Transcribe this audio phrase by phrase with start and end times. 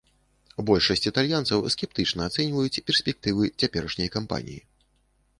[0.67, 4.59] Большасць італьянцаў скептычна ацэньваюць перспектывы цяперашняй кампаніі.